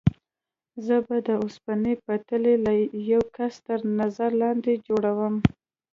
[0.85, 2.67] زه به د اوسپنې پټلۍ د
[3.11, 5.35] یوه کس تر نظر لاندې جوړوم.